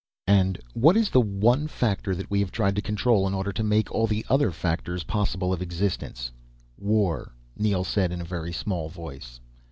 "And 0.25 0.59
what 0.73 0.97
is 0.97 1.11
the 1.11 1.21
one 1.21 1.67
factor 1.67 2.15
that 2.15 2.31
we 2.31 2.39
have 2.39 2.51
tried 2.51 2.75
to 2.75 2.81
control 2.81 3.27
in 3.27 3.35
order 3.35 3.51
to 3.51 3.63
make 3.63 3.91
all 3.91 4.07
the 4.07 4.25
other 4.29 4.49
factors 4.49 5.03
possible 5.03 5.53
of 5.53 5.61
existence?" 5.61 6.31
"War." 6.79 7.35
Neel 7.55 7.83
said, 7.83 8.11
in 8.11 8.19
a 8.19 8.25
very 8.25 8.51
small 8.51 8.89
voice. 8.89 9.39